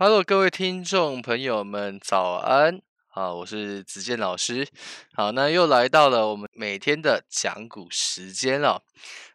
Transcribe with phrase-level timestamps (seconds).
[0.00, 2.80] Hello，各位听众朋友们，早安！
[3.08, 4.64] 好，我是子健老师。
[5.16, 8.80] 好，那又来到了我们每天的讲股时间了。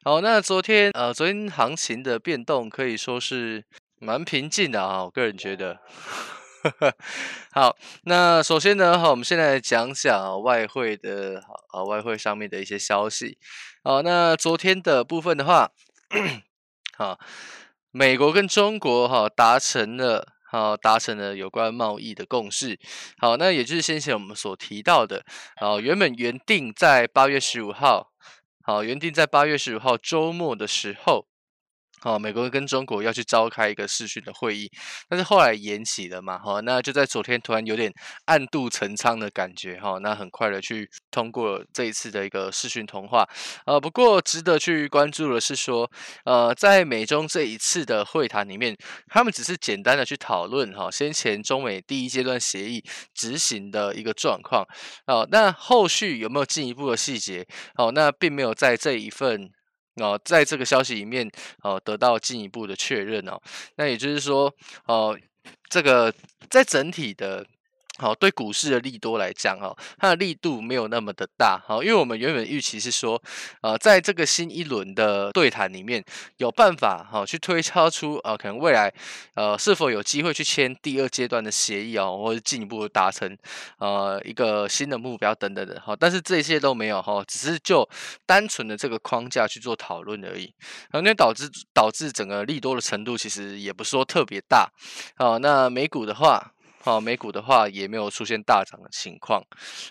[0.06, 3.66] 好，那昨天呃，昨天行情的变动可以说是
[4.00, 5.82] 蛮平静的啊，我个人觉得。
[7.52, 7.76] 好，
[8.06, 11.44] 那首先呢，好，我们现在讲讲外汇的
[11.74, 13.38] 啊，外汇上面的一些消息。
[13.84, 15.70] 好，那昨天的部分的话，
[16.98, 17.20] 好，
[17.92, 20.30] 美国跟中国哈达成了。
[20.54, 22.80] 好，达成了有关贸易的共识。
[23.18, 28.12] 好，那也就是先前我们所提到的，好，原本原定在八月十五号，
[28.62, 31.26] 好，原定在八月十五号周末的时候。
[32.04, 34.70] 好，美国跟中国要去召开一个视讯的会议，
[35.08, 37.90] 但是后来延期了嘛，哈，那就在昨天突然有点
[38.26, 43.26] 暗度陈仓的感觉，哈，那很快的去通过这一次的一个视讯通话，
[43.66, 45.90] 呃，不过值得去关注的是说，
[46.26, 48.76] 呃，在美中这一次的会谈里面，
[49.08, 54.68] 他们只是简单的去讨论哈，先前中美第一阶段协议执行的一个状况，
[55.08, 57.48] 哦，那后续有没有进一步的细节？
[57.76, 59.50] 哦，那并没有在这一份。
[59.96, 61.30] 哦，在这个消息里面，
[61.62, 63.40] 哦，得到进一步的确认哦。
[63.76, 64.54] 那也就是说，
[64.86, 65.18] 哦，
[65.70, 66.14] 这个
[66.50, 67.46] 在整体的。
[68.00, 73.22] 好，对股市的利多来讲，哈，它的力度没有那么的大，好，因为我们原本预期是说，
[73.62, 76.04] 呃，在这个新一轮的对谈里面，
[76.38, 78.92] 有办法，哈，去推敲出，呃，可能未来，
[79.36, 83.38] 呃，是否有机会去签第二阶段的协议哦，或者进一步达成，
[83.78, 87.88] 呃，一个新的目标等等的，哈，但是这些都没有，哈，只是就
[88.26, 90.52] 单纯的这个框架去做讨论而已，
[90.90, 94.68] 然后那导致导致整个利多的程度其实也不是说特别大，
[95.16, 96.53] 好，那美股的话。
[96.86, 99.42] 好，美股的话也没有出现大涨的情况，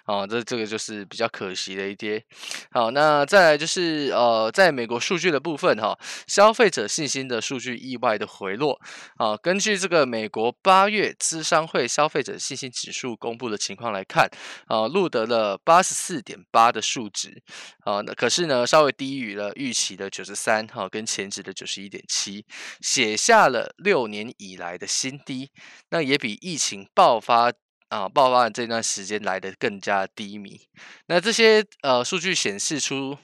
[0.05, 2.23] 啊，这这个就是比较可惜的一跌。
[2.71, 8.79] 好，那再来就是呃，在美国数据的部分哈，消费者信心的数据意外的回落。
[9.17, 14.29] 啊，根据这个美国八月咨商会消费者信心指数公布的情况来看，
[14.67, 17.43] 啊，录得了八十四点八的数值，
[17.87, 22.45] 啊，那可是呢，稍微低于了预期的九十三，哈，跟前值的九十一点七，
[22.83, 25.51] 写下了六年以来的新低。
[25.89, 26.82] 那也比疫情。
[26.95, 27.53] 爆发
[27.89, 30.61] 啊，爆发的这段时间来的更加低迷。
[31.07, 33.17] 那这些呃数据显示出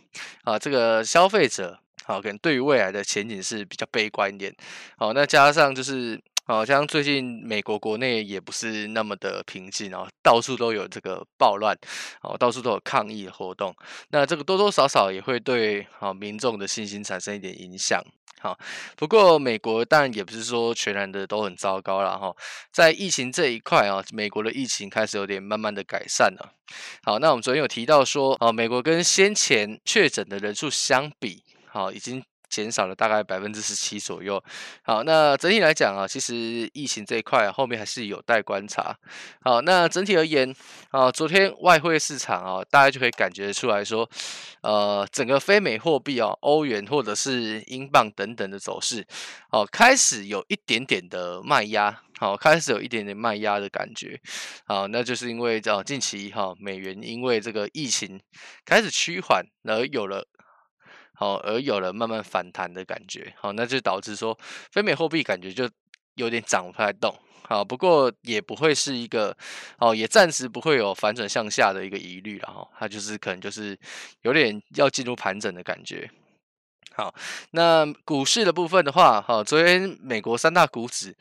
[0.44, 4.54] 啊，这个消费者好、啊、可能对于未来的前景是比较悲观一点。
[4.96, 11.76] 好、那加上就是好、像最近美国国内也不是那么的平静哦，到处都有这个暴乱，
[12.22, 13.74] 哦、到处都有抗议活动。
[14.08, 18.02] 那这个多多少少也会对好、民众的信心产生一点影响。
[18.40, 18.58] 好，
[18.96, 22.34] 不过美国当然也不是说全然的都很糟糕了哈，
[22.72, 26.54] 在疫情这一块啊，美国的疫情开始有点慢慢的改善了。
[27.02, 32.22] 好，那我们昨天有提到说，啊，美国跟先前确诊的人数相比，好，已经。
[32.48, 34.42] 减少了大概百分之十七左右。
[34.82, 38.96] 好，那整体来讲啊，其实疫情这一块，后面还是有待观察。
[39.42, 40.54] 好，那整体而言
[40.90, 44.08] 啊，昨天外汇市场啊，大家就可以感觉出来说，
[44.62, 49.06] 呃，整个非美货币啊，欧元或者是英镑等等的走势，
[49.50, 54.20] 哦，开始有一点点的卖压，好，开始有一点点卖压的感觉。
[54.66, 58.20] 好，那就是因为啊，近期哈，美元因为这个疫情
[58.64, 60.26] 开始趋缓而有了。
[61.20, 64.38] 好，而有了慢慢反弹的感觉，好，那就导致说
[64.70, 65.68] 非美货币感觉就
[66.14, 67.12] 有点涨不太动，
[67.42, 69.36] 好，不过也不会是一个，
[69.78, 73.76] 哦，也暂时不会有反转向下的一个疑虑了哈，它就是可能就是
[74.22, 76.08] 有点要进入盘整的感觉。
[76.94, 77.12] 好，
[77.50, 81.16] 那股市的部分的话，好，昨天美国三大股指，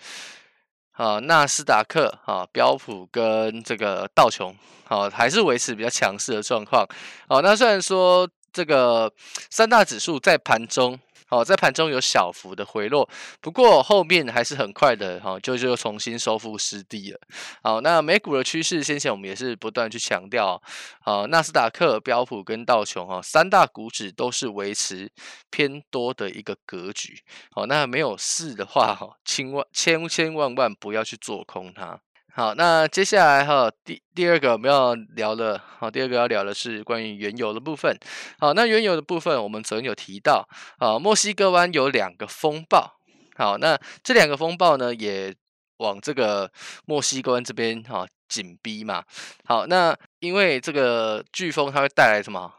[0.91, 6.85] 啊，纳斯达克、啊标普跟这个道琼，好，还是维持比较强势的状况。
[7.27, 8.29] 好，那虽然说。
[8.57, 9.13] 这个
[9.51, 13.07] 三大指数在盘中，好，在盘中有小幅的回落，
[13.39, 17.19] 不过后面还是很快的，哈，就就重新收复失地了。
[17.61, 20.59] 好，那美股的趋势，先前我们也是不断去强调，
[21.01, 25.11] 啊，纳斯达克、标普跟道琼，哈，三大股指都是维持
[25.51, 27.21] 偏多的一个格局。
[27.51, 31.99] 好，那没有事的话，哈，千万千千万万不要去做空它。
[32.37, 37.97] 好，那接下来哈，第第二个我们要聊的，好，第二个要聊的是关于原油的部分。
[38.37, 40.47] 好，那原油的部分，我们昨天有提到，
[40.77, 42.99] 啊，墨西哥湾有两个风暴。
[43.35, 45.33] 好，那这两个风暴呢，也
[45.77, 46.51] 往这个
[46.85, 49.03] 墨西哥湾这边哈紧逼嘛。
[49.45, 52.53] 好，那因为这个飓风它会带来什么？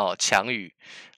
[0.00, 0.72] 好，强雨。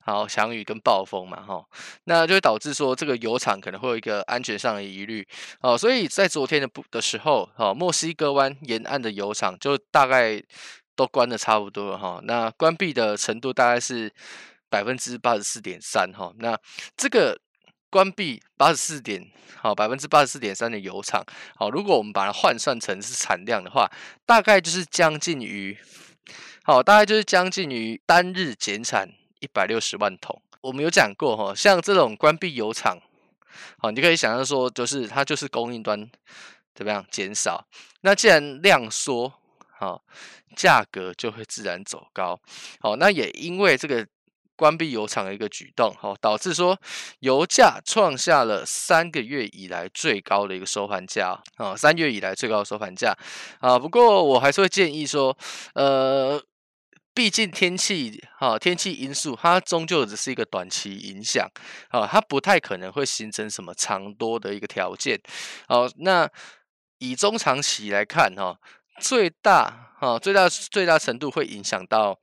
[0.04, 1.64] 好，强雨跟暴风嘛，哈，
[2.06, 5.24] 那就会导致说这个油厂可能会有一个安全上的疑虑，
[5.60, 10.42] 哦，所以在昨天的不的时候，哈，墨西哥湾沿岸的油厂就大概
[10.96, 14.12] 都关的差不多了，哈，那关闭的程度大概是
[14.68, 16.58] 百分之八十四点三，哈，那
[16.96, 17.38] 这个
[17.88, 19.24] 关闭八十四点
[19.54, 21.24] 好百分之八十四点三的油厂，
[21.54, 23.88] 好，如果我们把它换算成是产量的话，
[24.26, 25.78] 大概就是将近于
[26.64, 29.08] 好，大概就是将近于单日减产
[29.40, 30.40] 一百六十万桶。
[30.60, 32.98] 我们有讲过哈，像这种关闭油厂，
[33.78, 36.08] 好，你可以想象说，就是它就是供应端
[36.74, 37.66] 怎么样减少，
[38.02, 39.32] 那既然量缩，
[39.78, 40.02] 好，
[40.54, 42.40] 价格就会自然走高，
[42.80, 44.06] 好，那也因为这个。
[44.54, 46.78] 关闭油厂的一个举动，哈，导致说
[47.20, 53.16] 油价创下了三个月以来最高的一个收盘价，啊，三月以来最高的收盘价，
[53.58, 55.36] 啊，不过我还是会建议说，
[55.74, 56.40] 呃，
[57.14, 61.48] 毕竟天气，哈，天气因素它终究只是一个短期影响，
[61.90, 65.20] 啊，它不太可能会形成什么长多的一个条件，
[65.68, 66.28] 好，那
[66.98, 68.58] 以中长期来看，哈。
[69.00, 72.18] 最大啊，最大最大程度会影响到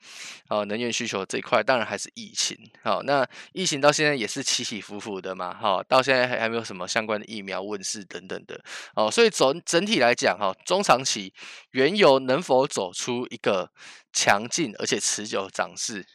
[0.48, 2.58] 啊能源需求这一块，当然还是疫情。
[2.84, 8.62] 好，那疫情到现在也是起起伏伏的嘛，好，到现在还还没有什么相关的疫苗问世等等的。
[8.96, 11.34] 哦，所以总整体来讲，哈，中长期
[11.72, 13.72] 原油能否走出一个
[14.12, 16.06] 强劲而且持久涨势，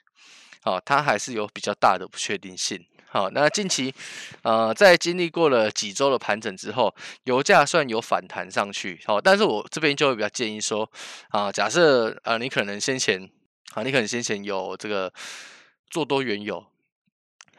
[0.63, 2.85] 好，它还是有比较大的不确定性。
[3.15, 3.95] 好，那近期，
[4.43, 10.91] 呃，在经历过了几周的盘整之后，油价算有反弹上去，好，但是我这边就会比较建议说，
[11.29, 13.23] 啊，假设啊，你可能先前，
[13.75, 15.13] 啊，你可能先前有这个
[15.89, 16.67] 做多原油。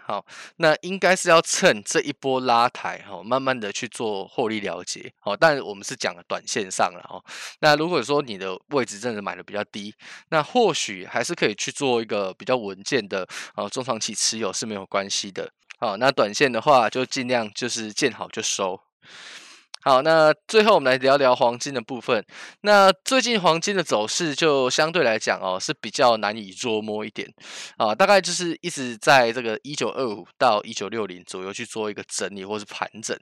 [0.07, 0.23] 好，
[0.57, 7.19] 那应该是要趁这一波拉抬，哈，慢慢的去做获利了结，好，但我们是讲的短线上了，哈。
[7.61, 9.95] 那如果说你的位置真的买的比较低，
[10.29, 18.79] 那或许还是可以去做一个比较稳健的，啊，中长期持有是没有关系的，好，那短线的话就尽量就是见好就收。
[19.87, 22.25] 好，那最后我们来聊聊黄金的部分。
[22.61, 27.31] 那最近黄金的走势就相对来讲哦，是比较难以捉摸一点
[27.77, 33.15] 啊，大概就是一直在这个一九二五到一九六零左右去做一个整理或是盘整。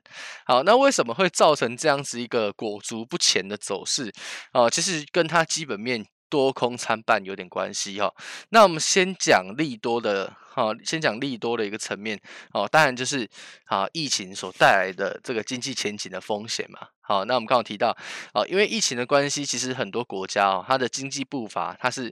[0.46, 4.10] 好，那为什么会造成这样子一个裹足不前的走势？
[4.54, 6.06] 啊，其实跟它基本面。
[6.34, 8.12] 多空参半有点关系哈，
[8.50, 12.20] 那我们先讲利多的哈，先讲利多的一个层面
[12.54, 13.30] 哦，当然就是
[13.66, 16.88] 啊疫情所带来的这个经济前景的风险嘛。
[17.02, 17.96] 好，那我们刚刚提到
[18.34, 22.12] 啊，因为疫情的关系，其实很多国家哦，它的经济步伐它是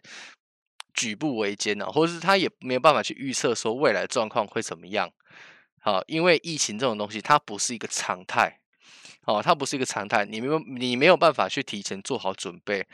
[0.93, 5.09] 举步维艰呢，或者是它也没有办法去预测说未来状况会怎么样。
[5.81, 8.60] 好，因为疫情这种东西，它不是一个常态。
[9.25, 12.85] 哦，它不是一个常态，你没有你没有办法去提前做好准备，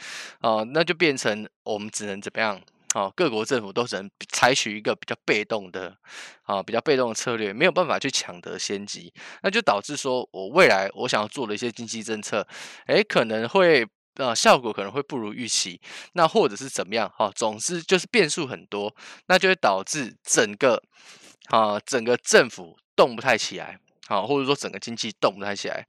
[0.41, 2.61] 哦，那就变成我们只能怎么样？
[2.95, 5.95] 哦，各国政府都只能采取一个比较被动的，
[6.43, 9.13] 啊、比较被动的策略，没有办法去抢得先机，
[9.43, 12.47] 那就导致说我未来我想要做的一些经济政策，
[12.87, 13.85] 诶，可能会
[14.15, 15.79] 啊、效果可能会不如预期，
[16.13, 17.11] 那或者是怎么样？
[17.15, 18.91] 哈、哦，总之就是变数很多，
[19.27, 20.81] 那就会导致整个
[21.49, 23.79] 啊、整个政府动不太起来。
[24.07, 25.85] 好，或者说整个经济动不太起来。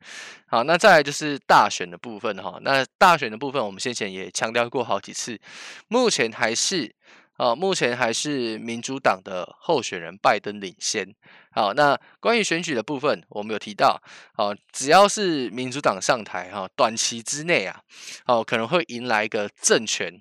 [0.47, 2.59] 好，那再来就是大选的部分哈。
[2.63, 5.39] 那大选的部分，我们先前也强调过好几次，
[5.87, 6.93] 目前还是
[7.37, 11.07] 啊，目前还是民主党的候选人拜登领先。
[11.53, 14.01] 好，那关于选举的部分，我们有提到，
[14.35, 17.81] 啊，只要是民主党上台哈，短期之内啊，
[18.27, 20.13] 哦，可能会迎来一个政权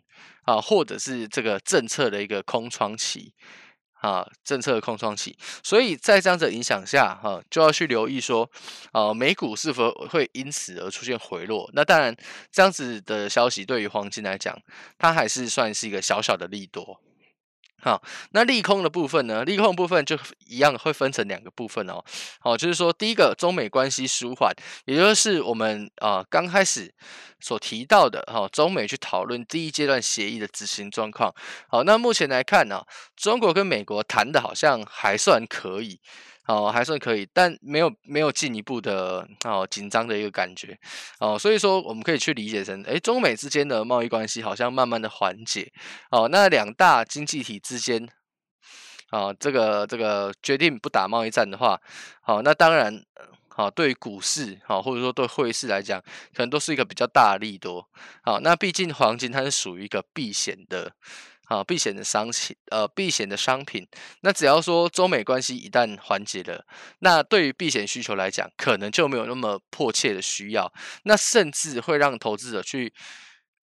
[0.44, 3.34] 啊，或者是这个政策的一个空窗期。
[4.02, 8.50] 啊，政策的空窗期，所以在这样子的影响下，哈、啊，就要去留意说，
[8.92, 11.70] 啊，美股是否会因此而出现回落？
[11.74, 12.16] 那当然，
[12.52, 14.58] 这样子的消息对于黄金来讲，
[14.98, 17.02] 它还是算是一个小小的利多。
[17.80, 19.46] 好，那利空的部分呢？
[19.46, 20.18] 利空的部分就
[20.48, 22.04] 一样会分成两个部分哦。
[22.40, 24.52] 好，就是说，第一个，中美关系舒缓，
[24.86, 26.92] 也就是我们啊刚开始
[27.40, 31.34] 所提到的哈，中美去讨论第一阶段协议的执行状况。
[31.70, 32.84] 好，那目前来看呢，
[33.16, 36.00] 中国跟美国谈的好像还算可以。
[36.48, 40.80] 哦，还算可以，但没有没有进一步的哦紧张的一个感觉
[41.20, 45.72] 哦，所以说我们可以去理解成，诶，中美之间的贸易关系好像慢慢的缓解
[46.10, 48.02] 哦，那两大经济体之间，
[49.10, 51.80] 啊、哦，这个这个决定不打贸易战的话，
[52.22, 53.04] 好、哦，那当然，
[53.50, 56.02] 好、哦，对股市，好、哦，或者说对汇市来讲，
[56.34, 57.86] 可能都是一个比较大的利多，
[58.24, 60.94] 好、哦，那毕竟黄金它是属于一个避险的。
[61.48, 63.88] 啊，避险的商品，呃，避险的商品，
[64.22, 66.66] 那只要说中美关系一旦缓解了，
[67.00, 70.72] 那对于避险需求来讲，可能就没有那么迫切的需要，
[71.04, 72.94] 那甚至会让投资者去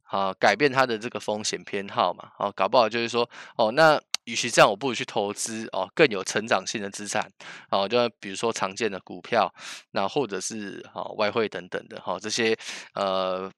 [0.04, 7.30] 啊改变他的这个风险偏好嘛，啊，搞不好就是说，哦，那与其这样，我不如去投资哦更有成长性的资产，
[7.70, 9.52] 哦，就比如说常见的股票，
[9.90, 12.56] 那或者是啊外汇等等的哈这些
[12.94, 13.52] 呃。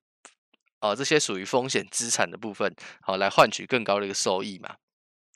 [0.88, 4.74] 啊，这些属于风险资产的部分，好，来换取更高的一个收益嘛。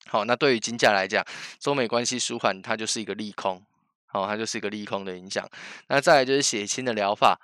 [0.07, 1.25] 好，那对于金价来讲，
[1.59, 3.63] 中美关系舒缓，它就是一个利空。
[4.07, 5.49] 好，它就是一个利空的影响。
[5.89, 7.39] 那再来就是血清的疗法，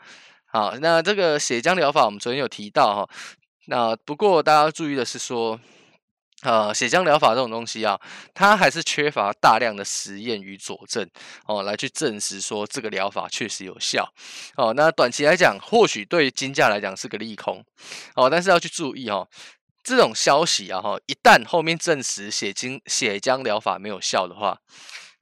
[0.46, 3.08] 好，那这个血浆疗法我们昨天有提到哈，
[3.66, 5.60] 那不过大家要注意的是说。
[6.42, 7.98] 呃，血浆疗法这种东西啊，
[8.34, 11.08] 它还是缺乏大量的实验与佐证
[11.46, 14.06] 哦，来去证实说这个疗法确实有效
[14.56, 14.74] 哦。
[14.74, 17.64] 那短期来讲，或许对金价来讲是个利空
[18.14, 19.26] 哦，但是要去注意哦，
[19.82, 24.58] 这种消息啊哈，一旦后面证实血清血浆疗法没有效的话，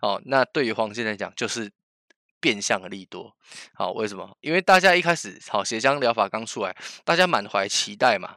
[0.01, 1.71] 哦，那对于黄金来讲就是
[2.41, 3.33] 变相的利多。
[3.75, 4.37] 好，为什么？
[4.41, 8.35] 因为大家一开始好血浆疗法刚出来，大家满怀期待嘛，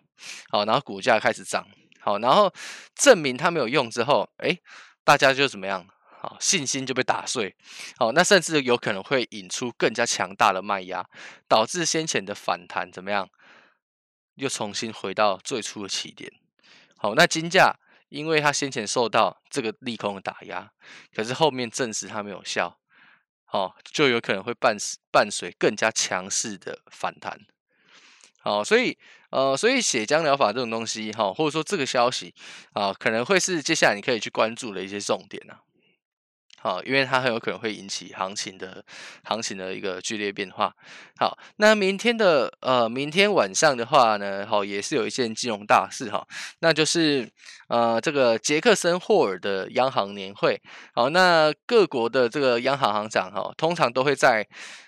[0.50, 1.68] 好，然后股价开始涨。
[2.08, 2.50] 好，然后
[2.96, 4.58] 证明它没有用之后，哎，
[5.04, 5.86] 大家就怎么样？
[6.22, 7.54] 好，信心就被打碎。
[7.98, 11.06] 好，那甚至有可能会引出更加强大的卖压，
[11.50, 13.30] 导致先前的反弹怎么样？
[14.36, 16.32] 又重新回到最初的起点。
[16.96, 17.76] 好，那金价
[18.08, 20.72] 因为它先前受到这个利空的打压，
[21.14, 22.80] 可是后面证实它没有效，
[23.44, 24.78] 好，就有可能会伴
[25.12, 27.38] 伴随更加强势的反弹。
[28.40, 28.98] 好，所以。
[29.30, 32.34] 呃，所以血浆疗法这种东西，哈，或者说这个消息
[32.74, 35.60] 啊，可能会是接下来你可以去关注的一些重点啊。
[36.60, 38.84] 好，因为它很有可能会引起行情的
[39.24, 40.74] 行情的一个剧烈变化。
[41.20, 46.26] 好，那明天的呃，明天晚上的话呢，好，也是有一件金融大事哈，
[46.60, 47.30] 那就是
[47.68, 50.60] 呃，这个杰克森霍尔的央行年会。
[50.96, 54.48] 好，那各国的这个央行行长哈，通常都会在。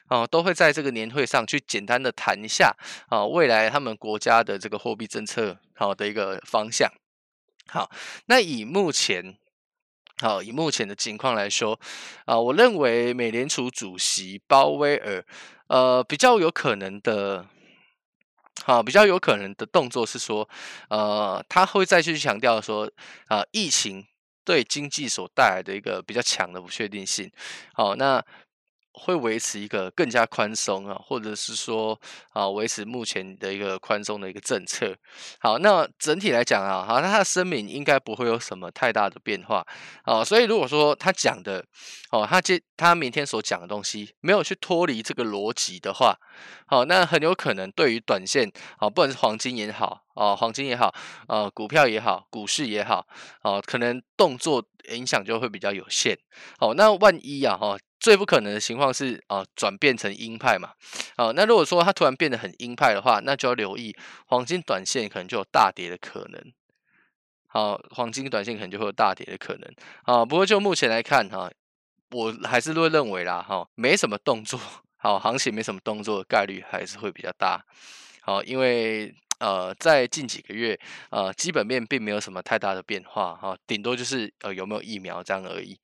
[0.10, 2.76] 哦，都会在这个年会上去简单的谈一下
[3.10, 6.92] 啊，未来他们国家的这个货币政策好的一个方向。
[7.68, 7.92] 好，
[8.26, 9.38] 那以目前
[10.18, 11.80] 好以目前的情况来说
[12.26, 15.24] 啊，我认为美联储主席鲍威尔
[15.68, 17.46] 呃比较有可能的，
[18.64, 20.50] 好比较有可能的动作是说，
[20.90, 22.92] 呃，他会再去强调说
[23.28, 24.04] 啊，疫情
[24.44, 27.32] 对经济所带来的一个比较强的不确定性。
[27.74, 28.26] 好，那。
[28.94, 32.00] 会维持一个更加宽松啊，或者是说
[32.32, 34.96] 啊，维持目前的一个宽松的一个政策。
[35.40, 39.66] 好，那整体来讲啊，好，那他的声明应该不会有什么太大的变化
[40.04, 40.24] 啊。
[40.24, 41.64] 所以如果说他讲的
[42.12, 46.18] 哦，他接他明天所讲的东西没有去脱离这个逻辑的话，
[46.66, 50.94] 好，那很有可能对于短线啊，不管是黄金也好啊，黄金也好，
[51.28, 53.08] 呃，股票也好，股市也好，
[53.44, 56.18] 哦，可能动作影响就会比较有限。
[56.58, 57.78] 好，那万一啊，哈。
[58.00, 60.72] 最不可能的情况是啊，转变成鹰派嘛，
[61.18, 63.96] 啊，那如果说它突然变得很鹰派的话，那就要留意
[64.28, 66.42] 黄金短线可能就有大跌的可能。
[67.48, 69.74] 好，黄金短线可能就会有大跌的可能。
[70.04, 71.50] 啊，不过就目前来看哈，
[72.12, 74.60] 我还是会认为啦，哈，没什么动作，
[74.98, 77.66] 好，行情没什么动作的概率还是会比较大。
[78.22, 80.80] 好，因为呃，在近几个月，
[81.10, 85.80] 呃，基本面并没有什么太大的变化，哈，顶多就是呃有没有疫苗这样而已。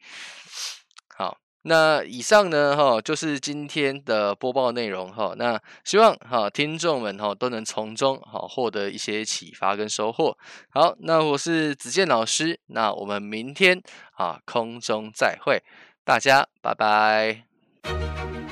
[1.67, 5.33] 那以上呢，哈，就是今天的播报内容，哈。
[5.35, 10.37] 那希望哈听众们哈都能从中哈获得一些启发跟收获。
[10.69, 13.81] 好，那我是子健老师，那我们明天
[14.13, 15.63] 啊空中再会，
[16.03, 18.44] 大家拜拜。